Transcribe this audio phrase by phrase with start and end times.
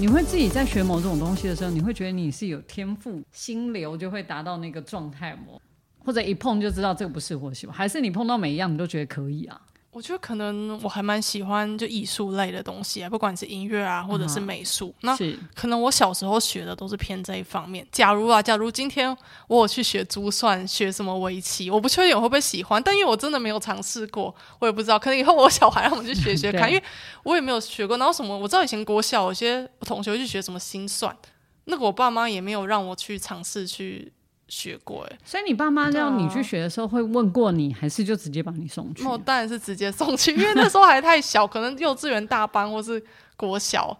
[0.00, 5.58] 你会自己在学某种东西的时候，你会觉得你是有天赋，心流就会达到那个状态吗？
[5.98, 9.60] 或者一碰就知道这个不适合喜欢，还是你碰到每一样你都觉得可以啊？
[9.92, 14.94] 我觉得可能我还蛮喜欢就艺术类的东西啊，不管是音乐啊，或者是美术。
[15.00, 15.16] 那
[15.52, 17.84] 可能我小时候学的都是偏这一方面。
[17.90, 19.14] 假如啊，假如今天
[19.48, 24.96] 我有去学珠算，学什么围棋，我不确定我会不会喜欢，但因为我真的没有尝试过，我也不知道。
[24.96, 26.82] 可能以后我小孩让我去学学看，因为
[27.24, 27.96] 我也没有学过。
[27.98, 31.16] 然后什么，我知道以前国小有些同学会去学什么心算，
[31.64, 34.12] 那个我爸妈也没有让我去尝试去
[34.50, 35.18] 学过、欸。
[35.24, 39.10] 所以你爸妈让你去学的时候会问过你，还是就直接把你送去那？
[39.10, 43.02] 我当然是直接送去， 因为那时候还太小，可能幼稚园大班或是
[43.36, 43.96] 国小。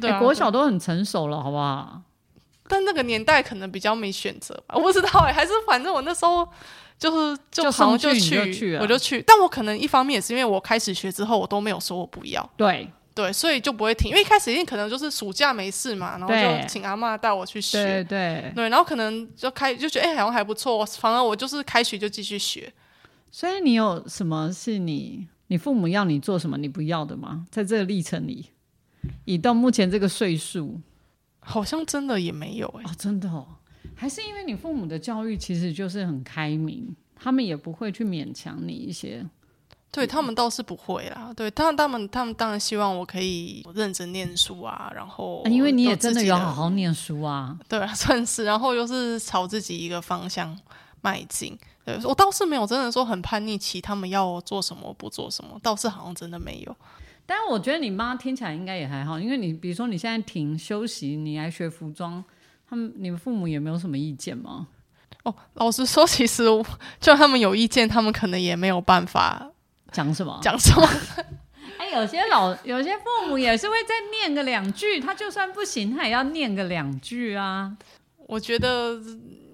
[0.00, 2.00] 对、国小都很成熟了，好不好？
[2.66, 6.48] 但那个年代可能比较没选择吧，我不知道哎、还是反正我那时候
[6.98, 9.22] 就是就就好像送去你去，就去了我就去。
[9.26, 12.88] 但我可能一方面也是因为我开始学之后，我都没有说我不要，对
[13.20, 14.10] 对，所以就不会停。
[14.10, 22.72] 因为一开始一定可能就是暑假没事嘛，然后就请阿妈带我去学，对对，对，然后可能就开就觉得哎、好像还不错，反而我就是开学就继续学。
[23.30, 27.44] 所以你有什么是你你父母要你做什么你不要的吗？
[27.50, 28.46] 在这个历程里，
[29.26, 30.80] 以到目前这个岁数
[31.40, 33.46] 好像真的也没有哎、哦，真的哦，
[33.94, 39.24] 还是因为你父母的教育其实就是很开明，他们也不会去勉强你一些。
[39.92, 50.56] 对他们倒是不会啦，对，他他们他们当然希望我可以认真念书啊，然后、啊因为你也真的有好好念书啊，对啊，算是，然后又是朝自己一个方向
[51.00, 51.58] 迈进。
[51.84, 56.76] 对我倒是没有真的说很叛逆期，他们要做什么不做什么，倒是好像真的没有。
[57.26, 62.22] 但是我觉得你妈听起来应该也还好，因为你比如说你现在停休息，你来学服装，
[62.68, 64.68] 他们你们父母也没有什么意见吗？
[65.24, 66.64] 哦，老实说，其实我
[67.00, 69.50] 就他们有意见，他们可能也没有办法
[69.92, 70.38] 讲什么？
[70.42, 70.88] 讲什么。
[71.78, 77.76] 哎，有些老有些父母也是会再念个两句，他就算不行，他也要念个两句啊。
[78.26, 79.00] 我觉得，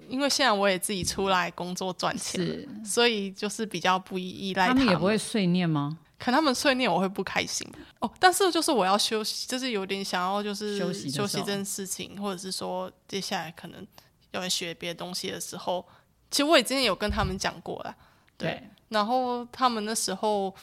[0.09, 5.97] 因为现在我也自己出来工作赚钱所以就是比较不依依赖他们们也不会碎念吗？
[6.19, 7.67] 可能他们碎念我会不开心
[7.99, 13.85] 哦，但是就是我要休息，就是有点想要就是休息休息这件事情，或者是说接下来可能
[14.31, 15.85] 要来学别的东西的时候，
[16.29, 17.95] 其实我也之前有跟他们讲过了，
[18.37, 20.53] 对然后他们那时候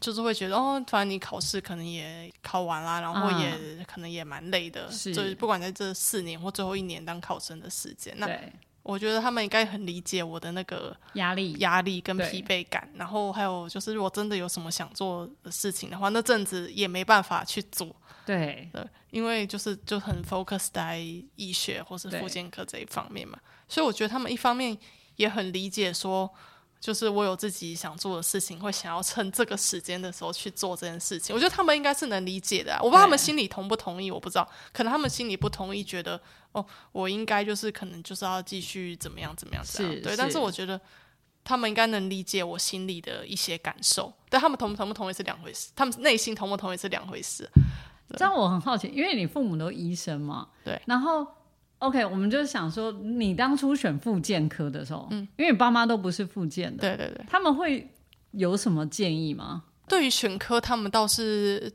[0.00, 5.14] 就是会觉得哦，反正你考试可能也考完啦，然后也、可能也蛮累的，是。
[5.14, 8.26] 就是不管在这四年或最后一年当考生的时间，那，
[8.82, 11.52] 我觉得他们应该很理解我的那个压力。
[11.58, 18.68] 压力跟疲惫感，然后还有就是，如果真的有什么想做的事情的话，那阵子也没办法去做，对。
[18.72, 20.98] 对，因为就是就很 focus 在
[21.36, 22.18] 医学或是对。
[22.18, 23.38] 复健科这一方面嘛，
[23.68, 24.76] 所以我觉得他们一方面
[25.16, 26.28] 也很理解说，
[26.82, 40.78] 就是我有自己想做的事情，会想要趁这个时间的时候去做这件事情，我觉得他们应该是能理解的啊、我不知道他们心里同不同意，我不知道，可能他们心里不同意，觉得哦，我应该就是可能就是要继续怎么样怎么样这样，对，但是我觉得。
[41.44, 47.50] 他们应该能理解我心里的一些感受，但他们同同不同意是两回事，他们内心同不同意是两回事。
[48.16, 50.80] 这样我很好奇，因为你父母都医生嘛，对。
[50.86, 51.26] 然后
[51.82, 57.92] ，OK，我们就想说，你当初选复健科的时候，嗯，因为你爸妈都不是复健的，对对对，他们会
[58.30, 59.64] 有什么建议吗？
[59.88, 61.70] 对于选科，他们倒是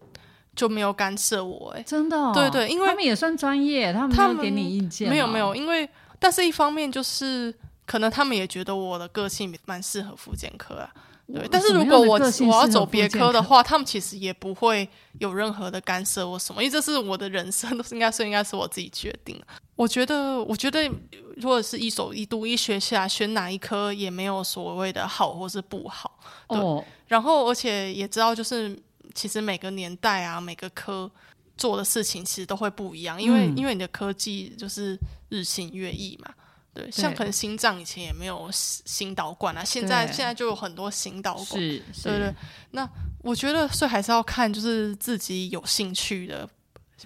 [0.56, 7.53] 就没有干涉我、欸，真的、哦，对对因为他们也算专业，他们他们没有给你意见，没有没有，，因为但是一方面就是
[7.85, 10.90] 可能他们也觉得我的个性蛮适合复健科啊。
[11.33, 14.88] 对，但是如果我我要走别科的话，他们其实也不会
[15.19, 19.37] 有任何的干涉或什么，因为这是我的人生， 都是应该是应该是我自己决定。
[19.75, 20.89] 我觉得，我觉得
[21.35, 26.17] 如果是一手一读一学下选哪一科也没有所谓的好或是不好。
[26.47, 28.77] 对哦，然后而且也知道，就是
[29.13, 31.11] 其实每个年代啊，每个科
[31.57, 36.33] 做的事情其实都会不一样，因为、嗯因为你的科技就是日新月异嘛。
[36.77, 41.45] 对，像可能心脏以前也没有心心导管啊，现在现在就有很多心导管。
[41.45, 42.35] 是是，对对，
[42.71, 42.88] 那
[43.21, 46.47] 我觉得所以还是要看就是自己有兴趣的。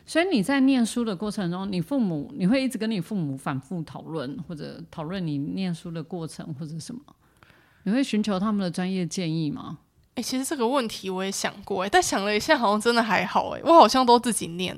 [0.05, 7.01] 所以你在念书的过程中，你父母你会一直跟你父母反复讨论，或者讨论你念书的过程或者什么？
[7.83, 9.79] 你会寻求他们的专业建议吗？
[10.15, 14.77] 哎，其实这个问题我也想过，哎，但想了一下，好像真的还好，哎，我好像都自己念。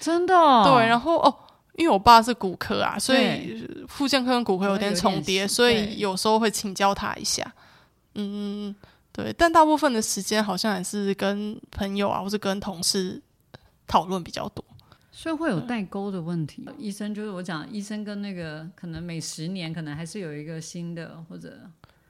[0.00, 0.62] 真的、哦？
[0.64, 1.34] 对，然后哦，
[1.76, 7.52] 因为我爸是骨科啊，所以复健科跟骨科有点重叠，所以有时候会请教他一下。
[8.14, 8.74] 嗯，
[9.12, 13.20] 对，但大部分的时间好像还是跟朋友啊，或是跟同事
[13.86, 14.64] 讨论比较多。
[15.10, 16.68] 所以会有代沟的问题。
[16.76, 21.58] 医生就是我讲，医生跟那个可能每十年可能还是有一个新的或者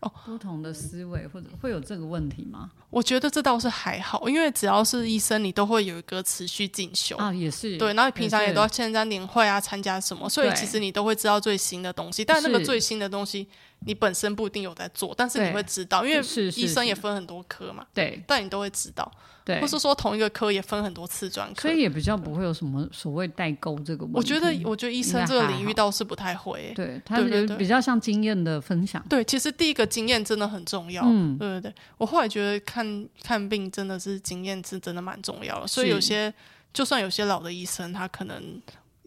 [0.05, 2.71] 哦，不同的思维或者会有这个问题吗？
[2.91, 7.93] 我觉得这倒是还好，因为只要是医生，你都会有一个持续进修啊，也是对。
[7.95, 12.25] 然后平常也都要参加年会啊，参加什么，所以其实你都会知道最新的东西。
[12.25, 13.49] 但那个最新的东西，
[13.87, 16.25] 你本身不一定有在做，但是你会知道，因为
[16.57, 18.23] 医生也分很多科嘛，对。
[18.27, 19.11] 但你都会知道。
[19.45, 24.17] 对，或是说同一个科也分很多次专科，所以也比较不会有什么所谓代沟这个问题。
[24.17, 26.73] 我觉得，我觉得医生这个领域倒是不太会。
[26.75, 27.21] 对，他
[27.59, 29.05] 比较像经验的分享。
[29.07, 31.03] 对，其实第一个经验真的很重要。
[31.05, 35.67] 嗯，对对对，我后来觉得看看病真的是经验是真的蛮重要的。
[35.67, 36.33] 所以有些
[36.73, 38.63] 就算有些老的医生，他可能。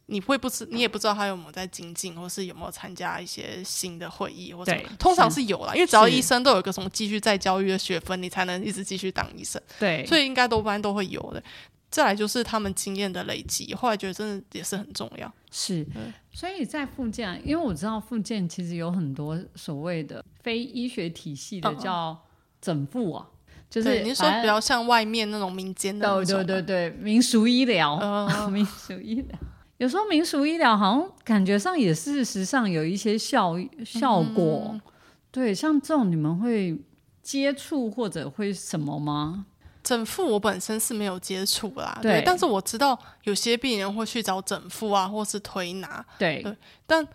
[0.07, 9.61] 你会不知，你也不知道他有没有在精进，或是有没有参加一些新的会议，或者通常是有啦，因为只要医生都有一个什么继续再教育的学分，你才能一直继续当医生。
[9.79, 11.43] 对，所以应该多半都会有的。
[11.89, 15.33] 再来就是他们经验的累积，后来觉得真的也是很重要。
[15.49, 15.87] 是，
[16.33, 22.17] 所以在附件，因为我知道附件其实有很多所谓的非医学体系的叫
[22.61, 23.25] 整复啊，
[23.69, 27.97] 就是你说比较像外面那种民间的，对对对对，民俗医疗，
[28.51, 29.39] 民俗医疗。
[29.77, 34.79] 有时候民俗医疗好像感觉上也事实上有一些效效果，
[35.31, 36.75] 对，像这种你们会
[37.21, 39.45] 接触或者会什么吗？
[39.83, 46.43] 整复我本身是没有接触啦，对，但是我知道有些病人会去找整复啊，或是推拿，对，
[46.85, 47.07] 但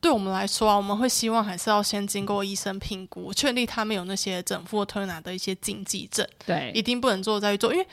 [0.00, 7.86] 对我们来说啊，我们会希望还是要先经过医生评估，确立他们有那些整复推拿的一些禁忌症，对，一定不能做再去做，因为。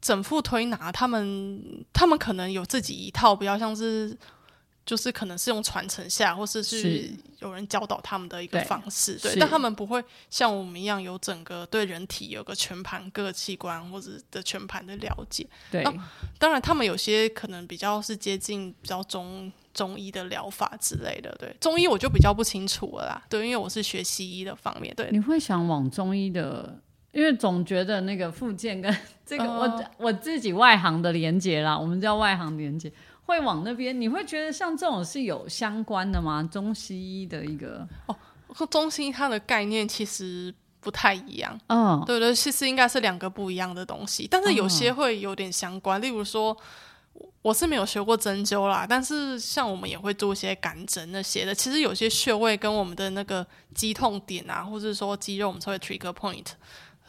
[0.00, 4.16] 整副推拿，他们他们可能有自己一套，比较像是，
[4.86, 7.10] 就是可能是用传承下，或者是
[7.40, 9.36] 有人教导他们的一个方式，对。
[9.38, 15.46] 但他们不会像我们一样有整个对人体有个全盘各个器官或者的全盘的了解。
[15.70, 15.82] 对。
[16.38, 21.34] 当然，他们有些可能比较是接近比较中中医的疗法之类的。
[21.38, 23.22] 对，中医我就比较不清楚了啦。
[23.28, 24.94] 对，因为我是学西医的方面。
[24.94, 25.08] 对。
[25.10, 26.80] 你会想往中医的？
[27.18, 32.92] 因为总觉得那个附件跟 这个我我自己外行的连接啦，我们叫外行连接，
[33.26, 34.00] 会往那边。
[34.00, 36.48] 你会觉得像这种是有相关的吗？
[36.48, 38.14] 中西医的一个哦，
[38.70, 41.58] 中西医它的概念其实不太一样。
[41.66, 46.00] 嗯，对对，其实应该是两个不一样的东西，但是有些会有点相关。
[46.00, 46.56] 例如说，
[47.42, 51.52] 我是没有学过针灸啦，但是像我们也会做一些感针那些的。
[51.52, 53.44] 其实有些穴位跟我们的那个
[53.74, 56.46] 肌痛点啊，或者说肌肉，我们称为 trigger point。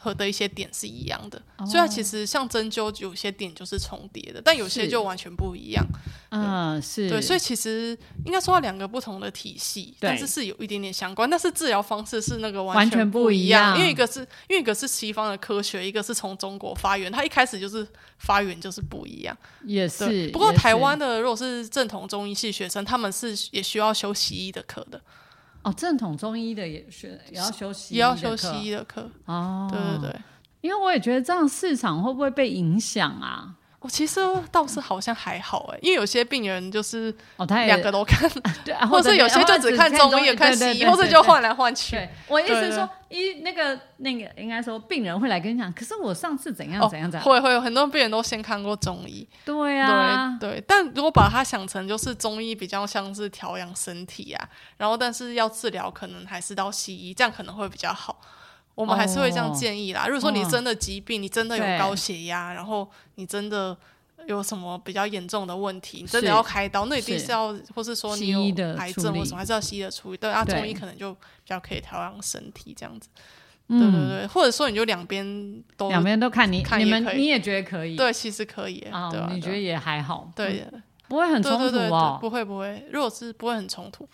[0.02, 5.86] 和的一些点是一样的，所以其实像针灸有些点就是重叠的，但有些就完全不一样。
[6.30, 7.94] 嗯，是对，所以其实
[8.24, 13.76] 应该说两个不同的体系，但是是有一点点相关，但是治疗方式是那个完全不一样。
[13.76, 17.86] 因为一个是因为一个是西方的科学，一个是从中国发源，它一开始就是
[18.20, 19.36] 发源就是不一样。
[19.66, 24.98] 也是，不过台湾的如果是正统中医系学生，他们是也需要修西医的课的。
[25.62, 29.68] 哦，正统中医的也是也要修西，也要修西医的课哦。
[29.70, 30.20] 对对对，
[30.62, 33.56] 因为我也觉得这样市场会不会被影响啊？
[33.80, 34.20] 我其实
[34.52, 38.30] 倒是好像还好哎，因为有些病人就是哦，他两个都看，
[38.62, 42.06] 对，或者有些就只看中医也看西医，或者就换来换去。
[42.28, 58.20] 我意思说，一那个那个应该说病人会来跟你讲，可是我上次怎样怎样怎样，会会有很多病人都先看过中医，对啊，对，但如果把它想成就是中医比较像是调养身体啊，然后但是要治疗可能还是到西医，这样可能会比较好。
[58.80, 60.06] 我们还是会这样建议啦。
[60.06, 63.76] 如果说你真的疾病，你真的有高血压，然后你真的
[64.26, 68.40] 有什么比较严重的问题，你真的要开刀，那一定是要，或是说你有
[68.76, 70.16] 癌症或什么，还是要西医的处理。
[70.16, 73.08] 对啊，中医可能就比较可以调养身体这样子。
[73.68, 77.94] 对对对，或者说你就两边都两边都看，你你们你也觉得可以？
[77.96, 79.08] 对，其实可以啊。
[79.32, 80.28] 你觉得也还好？
[80.34, 80.66] 对，
[81.06, 82.18] 不会很冲突哦。
[82.20, 84.08] 不会不会，如果是不会很冲突。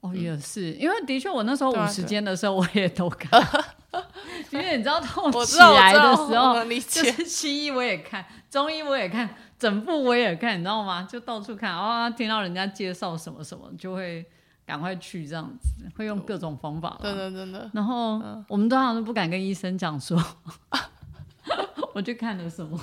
[0.00, 3.42] 哦，也是，因为的确我那时候五十间的时候我也都看。
[4.50, 9.28] 因为你知道，痛起来的时候，就是西医我也看，中医我也看，
[9.58, 11.02] 整部我也看，你知道吗？
[11.10, 14.24] 就到处看，哦，听到人家介绍什么什么，就会
[14.64, 16.98] 赶快去这样子，会用各种方法。
[17.02, 17.68] 真的真的。
[17.74, 20.22] 然后我们通常都不敢跟医生讲说，
[21.94, 22.78] 我去看了什么，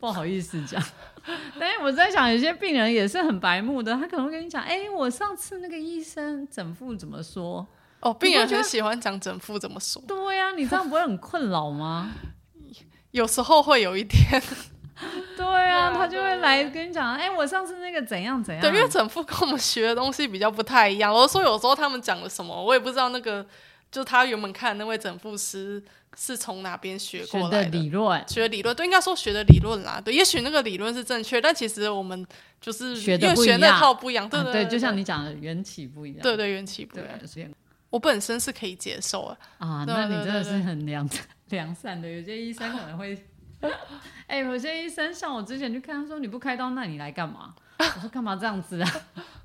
[0.00, 0.82] 不好意思讲。
[1.60, 7.66] 但是我在想，有些病人也是很白目的，他可能会跟你讲，哎，我上次那个医生整副怎么说？
[8.00, 10.02] 哦，病人很喜欢讲整副怎么说？
[10.08, 12.10] 对呀，你这样不会很困扰吗？
[13.12, 14.42] 有时候会有一点。
[15.36, 18.62] 对啊，他就会来跟你讲，哎，我上次那个怎样怎样。
[18.62, 21.12] 对，因为整副跟我们学的东西比较不太一样。
[21.12, 23.44] 我说有时候他们讲了什么，我也不知道那个，
[23.90, 25.82] 就他原本看那位整副师
[26.16, 30.00] 是从哪边学过来的理论，学理论，对，应该说学的理论啦。
[30.04, 32.26] 对，也许那个理论是正确，但其实我们
[32.60, 34.28] 就是学的学那套不一样。
[34.28, 36.20] 对对对，就像你讲的缘起不一样。
[36.20, 37.00] 对对，缘起不一
[37.40, 37.50] 样。
[37.90, 39.84] 我本身是可以接受的啊。
[39.86, 41.08] 那你真的是很良
[41.48, 42.08] 良善的。
[42.08, 43.16] 有些医生可能会，
[44.26, 47.54] 哎，有些医生像我之前去看，他说你不开刀，那你来干嘛？
[47.78, 49.00] 我说干嘛这样子啊？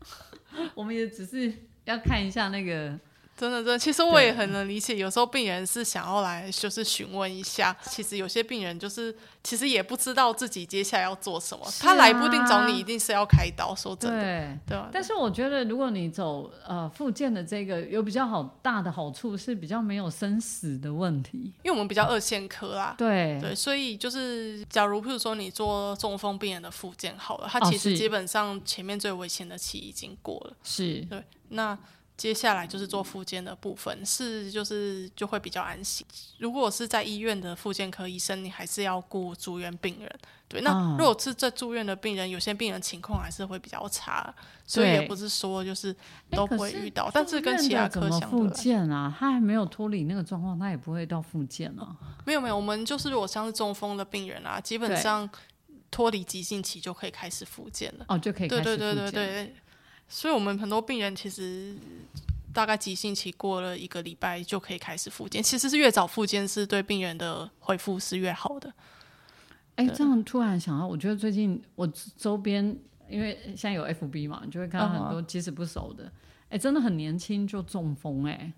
[0.74, 1.54] 我们也只是
[1.86, 3.00] 要看一下那个。
[3.38, 7.75] 真的，真的，其实我也很能理解，有时候病人是想要来，就是询问一下。
[7.84, 9.13] 其实有些病人就是，
[9.44, 11.65] 其实也不知道自己接下来要做什么。
[11.82, 13.75] 他来不一定找你，一定是要开刀。
[13.75, 14.80] 说真的，对对。
[14.92, 21.51] 但是我觉得，如果你走呃复健的这个，有比较好大的好处，是比较没有生死的问题。
[21.63, 30.54] 因为我们比较二线科啦，对对，所以就是假如譬如说你做中风病人的复健好了，他其实基本上前面最危险的期已经过了。
[30.63, 31.77] 是对，那。
[32.18, 36.06] 接下来就是做复健的部分，是就是就会比较安心。
[36.38, 40.20] 如果是在医院的复健科医生，你还是要顾住院病人。
[40.48, 44.34] 对，那如果是在住院的病人，有些病人情况还是会比较差，
[44.66, 45.94] 所以也不是说就是
[46.30, 47.10] 都不会遇到。
[47.12, 51.96] 但是跟其他科相复健啊，他还没有脱离那个状况，他也不会到复健啊。
[52.26, 55.28] 没有没有，我们就是如果像是中风的病人啊，基本上
[55.90, 58.06] 脱离急性期就可以开始复健了。
[58.08, 59.56] 哦，就可以对对对对对。
[60.08, 61.76] 所以，我们很多病人其实
[62.54, 65.42] 大概急性期过了一个礼拜就可以开始复健。
[65.42, 68.72] 其实是越早复健，是对病人的恢复是越好的。
[69.76, 71.86] 哎，这样突然想到，我觉得最近我
[72.16, 72.64] 周边，
[73.10, 76.10] 因为现在有 FB 嘛，就会看到很多即使不熟的，
[76.50, 78.54] 哎，真的很年轻就中风，哎，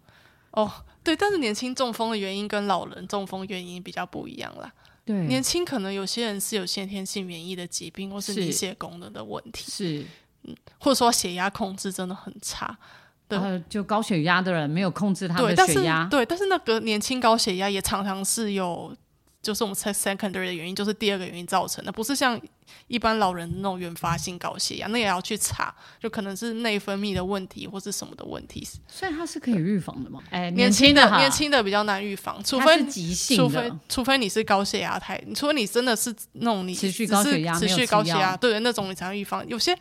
[0.52, 0.72] 哦，
[1.04, 4.72] 对，但是年轻中风的原因跟老人中风原因比较不一样啦。
[5.04, 10.06] 对，年轻可能有些人是有先天性免疫的疾病，或是凝血功能的问题，是。
[10.80, 12.78] 或者说血压控制真的很差，
[13.28, 18.96] 对，就高血压的人没有控制他的血压，对，但是那个年轻高血压也常常是有，
[19.42, 22.40] 就是我们 secondary 的原因，就是第二个原因造成的，不是像
[22.88, 28.66] 一般老人那种原发性高血压，那也要去查，就可能是内分泌的问题或是什么的问题。
[28.88, 30.22] 所以它是可以预防的吗？
[30.30, 39.78] 哎，年轻的年轻的比较难预防，除非急性除非除非你是高血压太，除非你真的是那种你持续高血压持续高血压，对那种你才能预防，有些。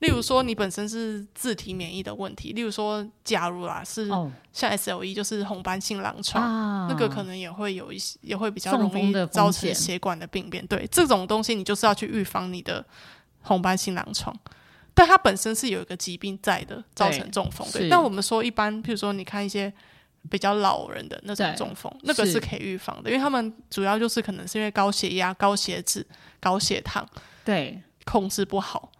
[0.00, 2.52] 例如说，你本身是自体免疫的问题。
[2.52, 4.08] 例如说，假如啦是
[4.52, 10.66] 像 SLE，就是红斑性狼疮，那个可能也会有一些，也会比较容易造成血管的病变。
[10.66, 12.84] 对这种东西，你就是要去预防你的
[13.42, 14.34] 红斑性狼疮。
[14.94, 17.66] 但它本身是有一个疾病在的，造成中风。
[17.72, 19.72] 对，但我们说一般，譬如说你看一些
[20.28, 26.06] 比较老人的那种中风，那个是可以预防的，因为他们主要就是可能是因为高血压、高血脂、
[26.40, 27.06] 高血糖，
[27.44, 28.90] 对控制不好。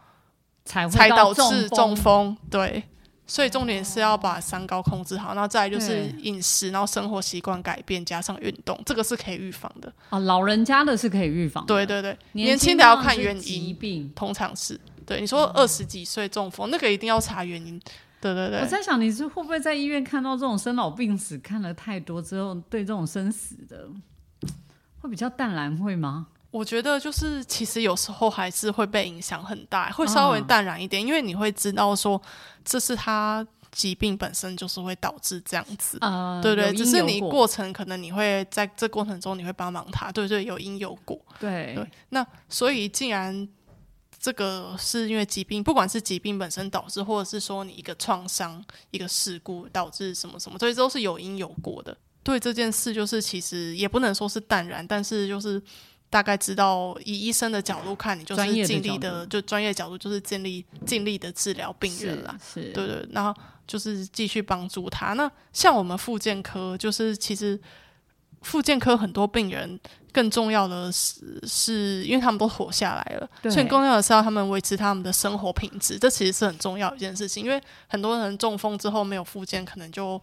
[0.88, 2.82] 才导致中风，对，
[3.26, 9.92] 所以重点是要把三高控制好，然后再就是饮食，然后生活习惯改变，加上运动，这个是可以预防的。
[10.10, 15.20] 啊，老人家的是可以预防，对对对，年轻的要看原因，疾病通常是对。
[15.20, 17.80] 你说二十几岁中风，那个一定要查原因。
[18.20, 23.88] 对对对，我在想你是会不会在医院看到这种生老病死看了太多之后，对这种生死的
[25.00, 26.26] 会比较淡然，会吗？
[26.50, 32.20] 我觉得就是，其实有时候还是会被影响很大，会稍微淡然一点，因为你会知道说，
[32.64, 35.96] 这是他疾病本身就是会导致这样子，
[36.42, 41.88] 对对，只是你过程可能你会在这过程中你会帮忙他，对对，有因有果，对对。
[42.08, 43.48] 那所以既然
[44.18, 51.96] 这个是因为疾病，不管是疾病本身导致，或者是说你一个创伤、一个事故导致什么什么，所以都是有因有果的。
[52.24, 55.62] 对这件事，就是其实也不能说是淡然，但是就是。
[56.10, 62.36] 大概知道，以医生的角度看，你就是尽力的，就专业角度就是尽力尽力的治疗病人啦。
[62.42, 63.32] 是，对对，然后
[63.64, 65.12] 就是继续帮助他。
[65.12, 67.58] 那像我们复健科，就是其实
[68.42, 69.78] 复健科很多病人，
[70.12, 75.96] 更重要的是，是因为他们都活下来了，所以更重要的是要他们维持他们的生活品质。
[75.96, 80.20] 这其实是很重要一件事情，因为很多人中风之后没有复健，可能就。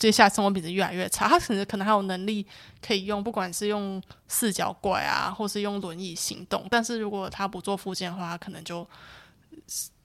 [0.00, 2.44] 接下来生活品质越来越差，他甚至可能还有能力
[2.80, 6.66] 可以用，不管是用四脚拐啊，或是用轮椅行动。
[6.70, 8.84] 但是如果他不做复健的话，他可能就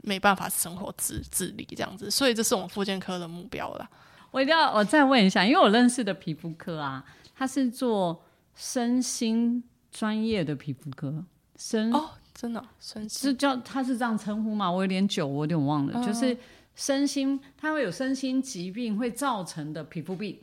[0.02, 2.12] 没办法生活自自理这样子。
[2.12, 3.90] 所以这是我们复健科的目标了。
[4.32, 7.02] 我一定要我再问一下，因为我认识的皮肤科啊，
[7.34, 8.22] 他是做
[8.54, 11.24] 身心专业的皮肤科，
[11.56, 14.70] 身哦，真的身是叫他是这样称呼吗？
[14.70, 16.38] 我有点久，我有点忘了，就是。
[16.76, 20.40] 身心，他会有身心疾病会造成的皮肤病。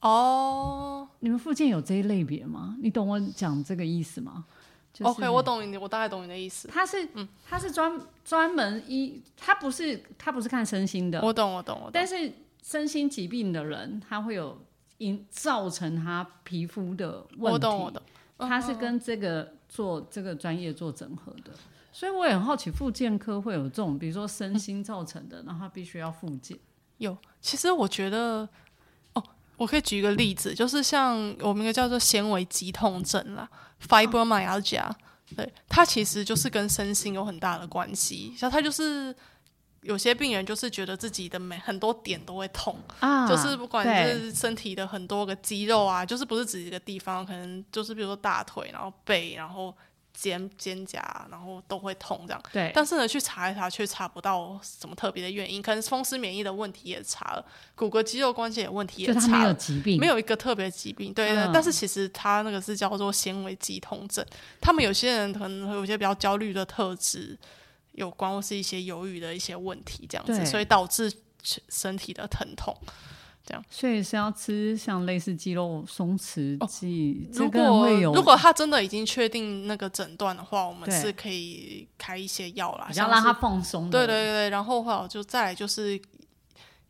[0.00, 2.76] 哦，你们附近有这一类别吗？
[2.80, 4.44] 你懂我讲这个意思吗
[5.00, 6.68] ？OK，我懂你，我大概懂你的意思。
[6.68, 11.20] 他是，嗯，他是专专门医，他不是他不是看身心的。
[11.22, 11.90] 我懂，我懂，我懂。
[11.92, 12.32] 但是
[12.62, 14.56] 身心疾病的人，他会有
[14.98, 17.52] 因造成他皮肤的问题。
[17.52, 18.02] 我懂，我懂。
[18.38, 21.52] 他是跟这个做这个专业做整合的。
[21.94, 26.58] 所以我也很好奇，复健科会有这种，比如说身心造成的，然后必须要复健。
[26.98, 28.48] 有，其实我觉得，
[29.12, 29.22] 哦，
[29.56, 33.48] 我可以举一个例子，就是像我们一个叫做纤维肌痛症啦
[33.86, 34.90] ，fibromyalgia，
[35.36, 38.34] 对，它其实就是跟身心有很大的关系。
[38.36, 39.14] 像它就是
[39.82, 49.72] 有些病人就是觉得自己的每很多点都会痛啊，就是不管是身体的很多个肌肉啊，就是不是只一个地方，可能就是比如说大腿，然后背，然后。
[50.14, 52.42] 肩肩胛，然后都会痛这样。
[52.52, 52.70] 对。
[52.72, 57.44] 但是呢，去查一查却查不到什么特别的原因，可能风湿免疫的问题也查了，
[57.74, 59.38] 骨骼肌肉关节问题也查了。
[59.38, 61.12] 没有疾病，没有一个特别疾病。
[61.12, 61.34] 对。
[61.52, 64.24] 但是其实他那个是叫做纤维肌痛症。
[64.60, 67.36] 他们有些人可能会有些比较焦虑的特质
[67.92, 71.12] 有关，或是一些犹豫的一些问题这样子，所以导致
[71.68, 72.74] 身体的疼痛。
[73.44, 77.28] 这样，所以是要吃像类似肌肉松弛剂。
[77.32, 83.90] 如果如果他真的已经确定那个诊断的话，我们是可以开一些药啦，要让他放松。
[83.90, 86.00] 对对对，然后话就再来就是。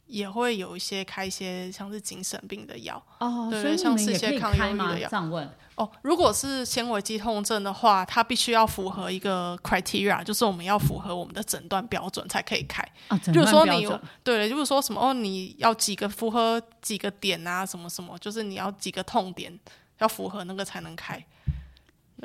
[0.07, 5.09] 也会有一些开一些像是精神病的药哦，对，像是一些抗忧郁的药。
[5.31, 12.81] 问哦，如果是纤维肌痛症的话，它必须要符合一个 criteria，就是我们要符合我们的诊断标准才可以开。
[13.09, 13.89] 啊，就是说你
[14.23, 19.59] 对，就是说什么哦，你要几个符合几个点啊，什么什么，就是你要几个痛点
[19.99, 21.25] 要符合那个才能开。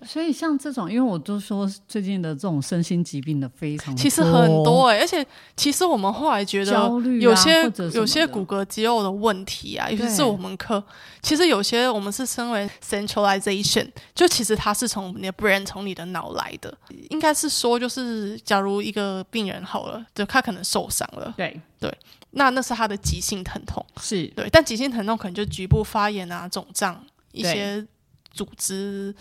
[0.06, 5.26] 所以像这种，因为我都说最近的这种身心疾病的非常，其实很多哎，而且
[5.58, 6.72] 其实我们后来觉得，
[7.20, 10.82] 有些有些骨骼肌肉的问题啊，尤其是我们科，
[11.22, 16.78] 其实有些我们是称为 centralization，就其实它是从你的 brain 从你的脑来的，
[17.10, 21.60] 应该是说就是假如一个病人好了，就他可能受伤了，对。
[21.80, 21.92] 对，
[22.32, 24.28] 那那是他的急性疼痛，是。
[24.36, 27.86] 对，但急性疼痛可能就局部发炎啊、肿胀一些
[28.32, 29.16] 组织。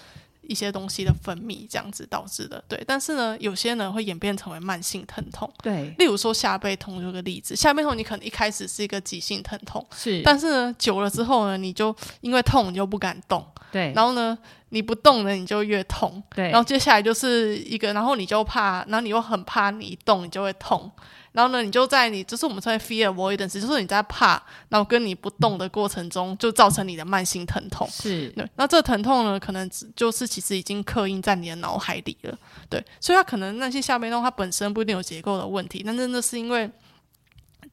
[0.49, 2.83] 一些东西的分泌这样子导致的，对。
[2.87, 5.95] 但是呢，有些人会演变成为慢性疼痛，对。
[5.99, 10.23] 例如说下背痛这个例子，下背痛你可能一开始是一个急性疼痛，是。
[10.25, 13.93] 但是呢，久了之后呢，你就因为痛你就不敢动，对。
[13.95, 14.37] 然后呢，
[14.71, 16.51] 你不动呢，你就越痛，对。
[16.51, 20.91] 然后接下来就是一个，然后你就怕，然后你又很怕你一动你就会痛。
[21.39, 27.89] 然后呢，你就在你就是我们称为 fear avoidance，就是你在怕，然后跟你不动的过程中，就造成你的慢性疼痛。
[27.89, 28.45] 是，对。
[28.57, 32.37] 那这疼痛呢，可能就是其实已经刻印在你的脑海里了。
[32.69, 36.69] 对，所以它可能那些下背痛，它本身不一定有结构的问题，但真的是因为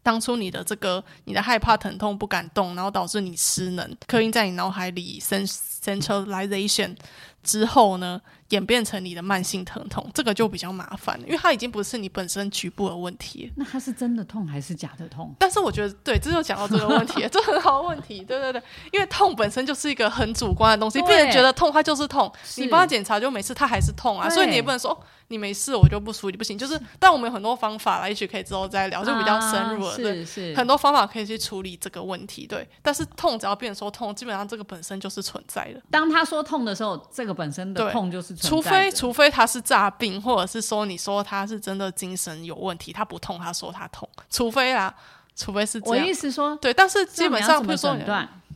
[0.04, 6.96] 当初你的这个你的害怕疼痛不敢动，然后导致你失能，刻印在你脑海里 centralization
[7.42, 8.22] 之后呢？
[8.50, 13.52] 演变成你的慢性疼痛，这个就比较麻烦，因为它已经不是你本身局部的问题。
[13.56, 15.34] 那它是真的痛还是假的痛？
[15.40, 18.24] 但是我觉得，对，这就讲到这个问题，这很好问题。
[18.24, 22.32] 对对对，因为痛本身就是一个很主观的东西，病人觉得痛，它就是痛。
[22.58, 24.96] 你帮他检查，就每次他还是痛啊，所以你也不能说
[25.30, 26.56] 你没事，我就不舒服，不行。
[26.56, 29.96] 就是，但我们有很多方法啦，也许可以之后再聊，就比较深入了。
[29.96, 32.46] 是是，很多方法可以去处理这个问题。
[32.46, 35.82] 对，但是痛只要病人说痛，基本上这个本身就是存在的。
[35.90, 39.16] 当他说痛的时候，这个本身的痛就是除非除。
[39.16, 44.10] 非他是诈病，或者是说你说他是真的精神有问题，他不痛，他说他痛。
[44.30, 44.94] 除非啦，
[45.38, 46.04] 除非是这样。
[46.04, 47.98] 我意思说，对，但是基本上，比如说，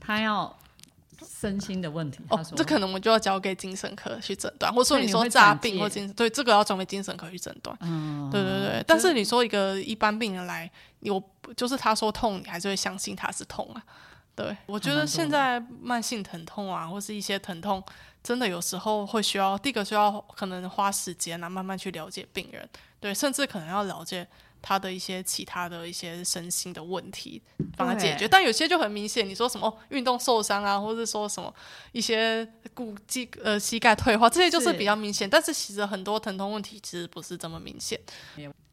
[0.01, 0.53] 他要
[1.25, 7.73] 身心的问题，哦，这可能我们就要交给精神科去诊断，或者说你说诈病或精神，对，这个要交给精神科去诊断。
[7.79, 8.83] 嗯，对对对。
[8.85, 10.69] 但是你说一个一般病人来，
[11.03, 11.23] 我
[11.55, 13.81] 就是他说痛，你还是会相信他是痛啊？
[14.39, 17.83] 对，我觉得现在慢性疼痛啊，或是一些疼痛。
[18.21, 22.67] 真的有时候会需要，第一个需要可能花时间啊，慢慢去了解病人，
[22.99, 24.27] 对，甚至可能要了解
[24.61, 27.41] 他的一些其他的一些身心的问题，
[27.77, 28.27] 帮他解决。
[28.27, 31.51] 但有些就很明显，你说什么运动受伤啊，或者说什么
[31.93, 35.27] 一些骨肌呃膝盖退化，这些就是比较明显。
[35.29, 37.97] 但是其实很多疼痛问题其实不是这么明显。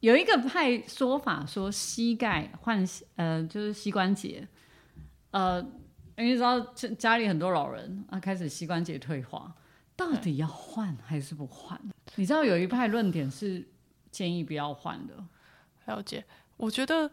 [0.00, 4.46] 有一个派说法说，膝盖换呃就是膝关节，
[5.38, 5.66] 呃。
[6.18, 9.52] 因为知道家家里很多老人啊，开始膝关节退化，
[9.94, 11.78] 到底要换还是不换？
[12.14, 13.62] 你知道有一派论点是
[14.10, 15.12] 建议不要换的。
[15.84, 16.24] 了解，
[16.56, 17.10] 我觉得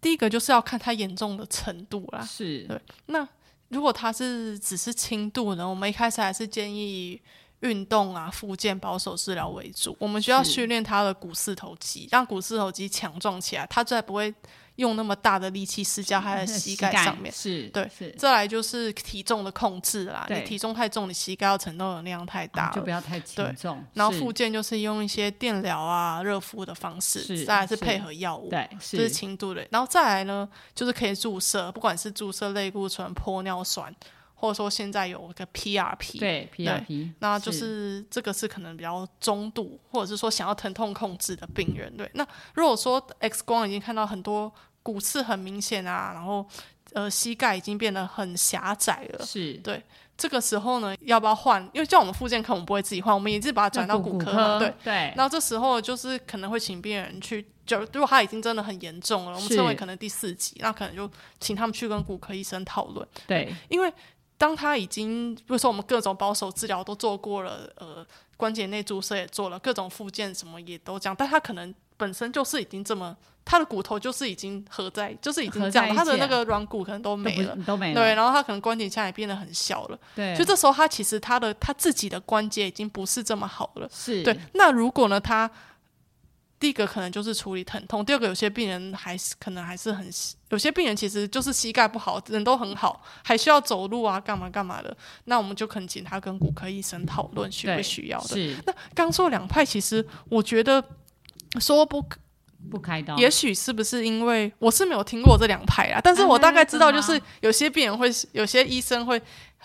[0.00, 2.22] 第一个就是要看他严重的程度啦。
[2.22, 2.80] 是对。
[3.04, 3.28] 那
[3.68, 5.68] 如果他是只是轻度呢？
[5.68, 7.20] 我们一开始还是建议
[7.60, 9.94] 运动啊、复健、保守治疗为主。
[10.00, 14.34] 我们需要训练他的股四头肌，让股四头肌强壮起来，他再不会。
[14.82, 17.88] 用那么大的力气施加他的 膝盖上面，是对。
[18.18, 23.82] 再来就是体重的控制啦，你体重太重，你膝盖要承受的量太大，就不要太轻重。
[23.94, 29.66] 然后附件就是用一些电疗啊、热敷的方式，再来是配合药物，对，这是轻度的。
[29.70, 33.94] 然后再来呢，就是可以注射，不管是注射类固醇、玻尿酸。
[34.34, 41.96] 或者说现在有个 PRP，对 PRP，那就是这个是可能比较中度，或者是说想要疼痛控制的病人。
[41.96, 46.46] 对，那如果说 X 光已经看到很多骨刺很明显啊，然后
[46.92, 49.82] 呃膝盖已经变得很狭窄了，是对。
[50.14, 51.60] 这个时候呢，要不要换？
[51.72, 54.58] 因为叫我们复健科，我们不会自己换，我们也是把它转到骨科。
[54.58, 54.94] 对对。
[55.16, 63.08] 然后这时候就是可能会请病人去，就如果他已经真的很严重了，我们称为可能第四级，那可能就请他们去跟骨科医生讨论。
[63.26, 63.92] 对，因为
[64.36, 73.16] 当他已经，比如说我们各种保守治疗都做过了，呃，关节内注射也做了，各种复健什么也都这样，但他可能本身就是已经这么。
[73.44, 78.00] 他的骨头就是已经合在，就是已经这样，他的那个软骨可能都没了，都没了。
[78.00, 79.98] 对，然后他可能关节现在也变得很小了。
[80.14, 83.88] 对，所以这时候他其实他的他自己的关节已经不是这么好了。
[83.92, 84.38] 是对。
[84.54, 85.50] 那如果呢，他
[86.60, 90.08] 第一个可能就是处理疼痛，第二个有些病人还是可能还是很，
[90.50, 94.96] 有些病人其实就是膝盖不好，人都很好，还需要走路啊，干嘛干嘛的。
[95.24, 98.28] 那我们就可能请他跟骨科医生讨论需不需要的。
[98.28, 98.56] 是。
[98.64, 100.80] 那刚说两派，其实我觉得
[101.58, 102.06] so, aber
[102.70, 106.00] 不开刀，也许是不是因为我是没有听过这两派啊？
[106.02, 109.20] 但是我大概知道，就是有些病人会，有些医生会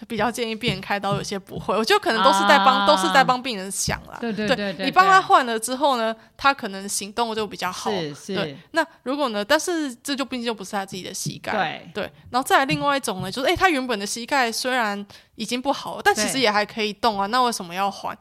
[0.08, 1.76] 比较建议病人开刀，有些不会。
[1.76, 4.18] 我觉得可能都是在帮，都是在帮病人想啦。
[4.20, 7.90] 对对对，你帮他换了之后呢，他可能行动就比较好。
[7.92, 8.36] 是是。
[8.36, 9.44] 对，那如果呢？
[9.44, 11.52] 但是这就毕竟就不是他自己的膝盖。
[11.94, 12.12] 对对。
[12.30, 15.04] 然后再来另外一种呢，就是哎，他原本的膝盖虽然
[15.36, 17.26] 已经不好了，但其实也还可以动啊。
[17.28, 18.18] 那为什么要换？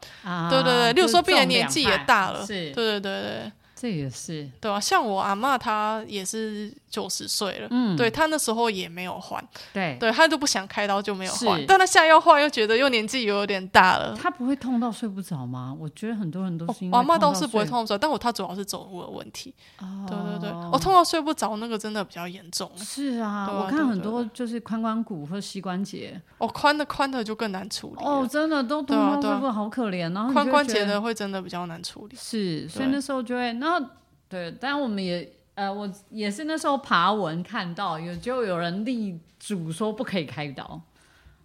[0.49, 2.45] 对对对，例如说病人年纪也大了。
[2.45, 2.71] 是。
[2.71, 3.51] 对对对对。
[3.79, 14.17] 这也是对啊，像我阿妈，她也是九十岁了，嗯，对她那时候也没有换，对，对她都不想开刀就没有换，但她现在要换又觉得又年纪又有点大了。
[14.19, 15.75] 她不会痛到睡不着吗？
[15.79, 16.89] 我觉得很多人都是。
[16.91, 19.53] 阿妈倒是不会痛着，但我她主要是走路的问题。
[19.79, 22.71] 哦，对对对，我痛到睡不着那个真的比较严重。
[22.77, 28.03] 是啊，我看很多就是髋关骨或膝关节，哦，宽的宽的就更难处理。
[28.03, 30.11] 哦，真的都痛到睡不好可怜。
[30.13, 32.15] 然后髋关节的会真的比较难处理。
[32.19, 33.89] 是，所以那时候就会然后。
[34.29, 40.81] 对，但我们也呃，我也是那时候爬文看到有就有人立主说不可以开刀，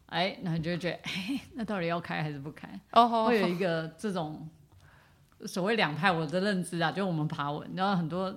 [0.07, 2.69] 哎，那你就觉得， 哎，那到底要开还是不开？
[2.91, 4.49] 哦，会有 一个这种
[5.47, 8.37] 所谓两派，我的认知啊，就我们爬文，然后很多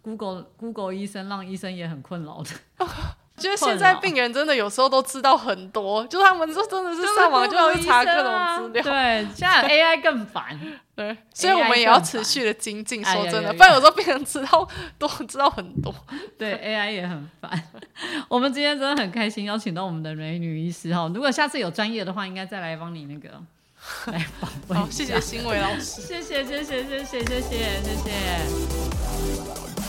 [0.00, 2.50] Google Google 医生让医生也很困扰的。
[3.36, 10.58] 就是现在病人真的有时候都知道很多，就是他们说真的是上网就会查各种资料、对，现在 AI 更烦。
[10.96, 13.04] 对，所以我们也要持续的精进。
[13.04, 14.66] 说真的，不然有时候病人知道
[14.98, 15.94] 都知道很多。
[16.38, 17.62] 对，AI 也很烦。
[18.28, 21.06] 我们今天真的很开心，邀请到我们的美女医师哈。
[21.14, 23.28] 如果下次有专业的话，应该再来帮你那个
[24.10, 24.80] 来访问。
[24.80, 26.22] 好，谢谢新伟老师謝謝。
[26.22, 29.85] 谢谢，谢谢，谢谢，谢谢，谢谢。